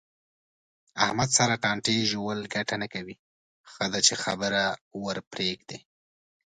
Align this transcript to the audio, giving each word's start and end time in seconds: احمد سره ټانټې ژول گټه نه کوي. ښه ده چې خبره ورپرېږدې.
احمد 1.05 1.29
سره 1.37 1.53
ټانټې 1.63 1.97
ژول 2.11 2.39
گټه 2.53 2.75
نه 2.81 2.87
کوي. 2.93 3.15
ښه 3.71 3.85
ده 3.91 3.99
چې 4.07 4.13
خبره 4.23 4.63
ورپرېږدې. 5.03 5.79